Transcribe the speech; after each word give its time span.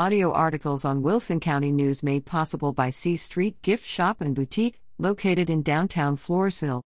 Audio 0.00 0.32
articles 0.32 0.82
on 0.86 1.02
Wilson 1.02 1.40
County 1.40 1.70
News 1.70 2.02
made 2.02 2.24
possible 2.24 2.72
by 2.72 2.88
C 2.88 3.18
Street 3.18 3.60
Gift 3.60 3.84
Shop 3.84 4.22
and 4.22 4.34
Boutique, 4.34 4.80
located 4.96 5.50
in 5.50 5.60
downtown 5.60 6.16
Floresville. 6.16 6.80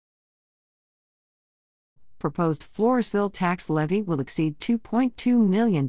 Proposed 2.18 2.64
Floresville 2.64 3.32
tax 3.32 3.70
levy 3.70 4.02
will 4.02 4.18
exceed 4.18 4.58
$2.2 4.58 5.46
million. 5.46 5.86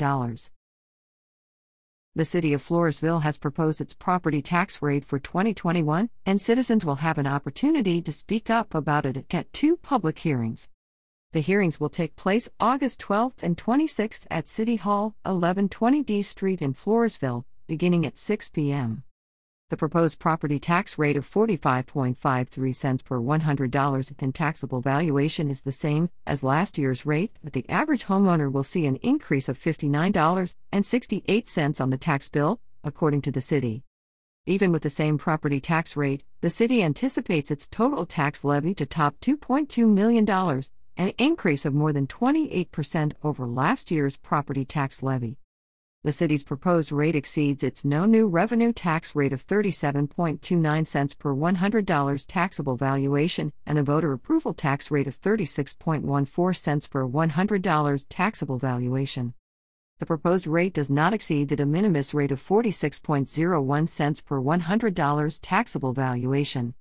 The 2.13 2.25
City 2.25 2.53
of 2.53 2.61
Floresville 2.61 3.23
has 3.23 3.39
proposed 3.39 3.81
its 3.81 3.95
property 3.95 4.43
tax 4.43 4.79
rate 4.83 5.03
for 5.03 5.17
2021, 5.17 6.11
and 6.27 6.39
citizens 6.39 6.85
will 6.85 6.97
have 6.97 7.17
an 7.17 7.25
opportunity 7.25 8.03
to 8.03 8.11
speak 8.11 8.51
up 8.51 8.75
about 8.75 9.03
it 9.03 9.25
at 9.33 9.51
two 9.51 9.77
public 9.77 10.19
hearings. 10.19 10.67
The 11.35 11.41
hearings 11.41 11.79
will 11.81 11.89
take 11.89 12.15
place 12.15 12.49
August 12.61 13.01
12th 13.01 13.43
and 13.43 13.57
26th 13.57 14.23
at 14.31 14.47
City 14.47 14.77
Hall, 14.77 15.15
1120 15.23 16.01
D 16.01 16.21
Street 16.21 16.61
in 16.61 16.73
Floresville, 16.73 17.43
beginning 17.67 18.05
at 18.05 18.17
6 18.17 18.47
p.m. 18.51 19.03
The 19.69 19.75
proposed 19.75 20.17
property 20.17 20.59
tax 20.59 20.97
rate 20.97 21.17
of 21.17 21.29
45.53 21.29 22.73
cents 22.73 23.03
per 23.03 23.19
$100 23.19 24.23
in 24.23 24.31
taxable 24.31 24.79
valuation 24.79 25.51
is 25.51 25.63
the 25.63 25.73
same 25.73 26.09
as 26.25 26.41
last 26.41 26.77
year's 26.77 27.05
rate, 27.05 27.33
but 27.43 27.51
the 27.51 27.69
average 27.69 28.05
homeowner 28.05 28.49
will 28.49 28.63
see 28.63 28.85
an 28.85 28.95
increase 29.01 29.49
of 29.49 29.59
$59.68 29.59 31.81
on 31.81 31.89
the 31.89 31.97
tax 31.97 32.29
bill, 32.29 32.61
according 32.81 33.21
to 33.23 33.31
the 33.31 33.41
city. 33.41 33.83
Even 34.45 34.71
with 34.71 34.83
the 34.83 34.89
same 34.89 35.17
property 35.17 35.59
tax 35.59 35.97
rate, 35.97 36.23
the 36.39 36.49
city 36.49 36.81
anticipates 36.81 37.51
its 37.51 37.67
total 37.67 38.05
tax 38.05 38.45
levy 38.45 38.73
to 38.75 38.85
top 38.85 39.19
$2.2 39.19 39.85
million 39.85 40.25
an 40.97 41.13
increase 41.17 41.65
of 41.65 41.73
more 41.73 41.91
than 41.91 42.07
28% 42.07 43.13
over 43.23 43.47
last 43.47 43.91
year's 43.91 44.17
property 44.17 44.65
tax 44.65 45.03
levy. 45.03 45.37
The 46.03 46.11
city's 46.11 46.43
proposed 46.43 46.91
rate 46.91 47.15
exceeds 47.15 47.63
its 47.63 47.83
no 47.83 48.05
new 48.05 48.27
revenue 48.27 48.71
tax 48.71 49.15
rate 49.15 49.33
of 49.33 49.45
37.29 49.47 50.85
cents 50.85 51.15
per 51.15 51.33
$100 51.33 52.25
taxable 52.27 52.75
valuation 52.75 53.51
and 53.65 53.75
the 53.75 53.83
voter 53.83 54.13
approval 54.13 54.53
tax 54.53 54.91
rate 54.91 55.07
of 55.07 55.19
36.14 55.19 56.55
cents 56.55 56.87
per 56.87 57.07
$100 57.07 58.05
taxable 58.07 58.59
valuation. 58.59 59.33
The 59.97 60.05
proposed 60.05 60.45
rate 60.45 60.73
does 60.73 60.91
not 60.91 61.13
exceed 61.13 61.49
the 61.49 61.55
de 61.55 61.65
minimis 61.65 62.13
rate 62.13 62.31
of 62.31 62.39
46.01 62.39 63.89
cents 63.89 64.21
per 64.21 64.39
$100 64.39 65.39
taxable 65.41 65.93
valuation. 65.93 66.75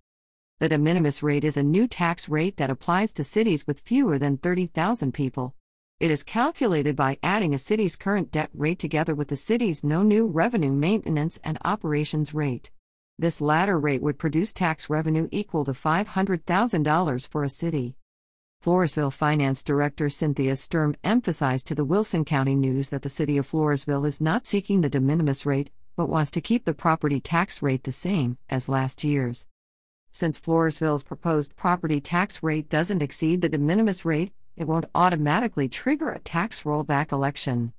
The 0.64 0.70
de 0.70 0.78
minimis 0.78 1.22
rate 1.22 1.44
is 1.44 1.58
a 1.58 1.62
new 1.62 1.86
tax 1.86 2.26
rate 2.26 2.56
that 2.56 2.70
applies 2.70 3.12
to 3.12 3.22
cities 3.22 3.66
with 3.66 3.80
fewer 3.80 4.18
than 4.18 4.38
30,000 4.38 5.12
people. 5.12 5.54
It 6.00 6.10
is 6.10 6.22
calculated 6.22 6.96
by 6.96 7.18
adding 7.22 7.52
a 7.52 7.58
city's 7.58 7.96
current 7.96 8.32
debt 8.32 8.48
rate 8.54 8.78
together 8.78 9.14
with 9.14 9.28
the 9.28 9.36
city's 9.36 9.84
no 9.84 10.02
new 10.02 10.24
revenue 10.26 10.72
maintenance 10.72 11.38
and 11.44 11.58
operations 11.66 12.32
rate. 12.32 12.70
This 13.18 13.42
latter 13.42 13.78
rate 13.78 14.00
would 14.00 14.18
produce 14.18 14.54
tax 14.54 14.88
revenue 14.88 15.28
equal 15.30 15.66
to 15.66 15.72
$500,000 15.72 17.28
for 17.28 17.44
a 17.44 17.48
city. 17.50 17.96
Floresville 18.64 19.12
Finance 19.12 19.62
Director 19.64 20.08
Cynthia 20.08 20.56
Sturm 20.56 20.96
emphasized 21.04 21.66
to 21.66 21.74
the 21.74 21.84
Wilson 21.84 22.24
County 22.24 22.54
News 22.54 22.88
that 22.88 23.02
the 23.02 23.10
city 23.10 23.36
of 23.36 23.46
Floresville 23.46 24.08
is 24.08 24.18
not 24.18 24.46
seeking 24.46 24.80
the 24.80 24.88
de 24.88 24.98
minimis 24.98 25.44
rate, 25.44 25.68
but 25.94 26.08
wants 26.08 26.30
to 26.30 26.40
keep 26.40 26.64
the 26.64 26.72
property 26.72 27.20
tax 27.20 27.60
rate 27.60 27.84
the 27.84 27.92
same 27.92 28.38
as 28.48 28.66
last 28.66 29.04
year's. 29.04 29.44
Since 30.16 30.38
Floresville's 30.38 31.02
proposed 31.02 31.56
property 31.56 32.00
tax 32.00 32.40
rate 32.40 32.68
doesn't 32.68 33.02
exceed 33.02 33.42
the 33.42 33.48
de 33.48 33.58
minimis 33.58 34.04
rate, 34.04 34.32
it 34.56 34.68
won't 34.68 34.84
automatically 34.94 35.68
trigger 35.68 36.10
a 36.10 36.20
tax 36.20 36.62
rollback 36.62 37.10
election. 37.10 37.72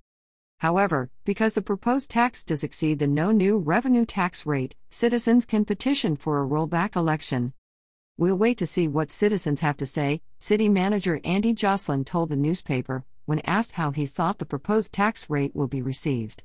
However, 0.59 1.09
because 1.23 1.53
the 1.53 1.61
proposed 1.61 2.09
tax 2.09 2.43
does 2.43 2.61
exceed 2.61 2.99
the 2.99 3.07
no 3.07 3.31
new 3.31 3.57
revenue 3.57 4.05
tax 4.05 4.45
rate, 4.45 4.75
citizens 4.89 5.45
can 5.45 5.63
petition 5.63 6.17
for 6.17 6.43
a 6.43 6.45
rollback 6.45 6.97
election. 6.97 7.53
We'll 8.17 8.37
wait 8.37 8.57
to 8.57 8.67
see 8.67 8.89
what 8.89 9.11
citizens 9.11 9.61
have 9.61 9.77
to 9.77 9.85
say, 9.85 10.21
City 10.41 10.67
Manager 10.67 11.21
Andy 11.23 11.53
Joslin 11.53 12.03
told 12.03 12.27
the 12.27 12.35
newspaper 12.35 13.05
when 13.23 13.39
asked 13.45 13.71
how 13.71 13.91
he 13.91 14.05
thought 14.05 14.39
the 14.39 14.45
proposed 14.45 14.91
tax 14.91 15.29
rate 15.29 15.55
will 15.55 15.67
be 15.67 15.81
received. 15.81 16.43